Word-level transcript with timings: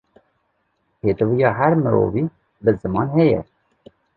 Pêdiviya 0.99 1.49
her 1.59 1.73
mirovî, 1.83 2.23
bi 2.63 2.71
ziman 2.81 3.07
heye 3.17 3.39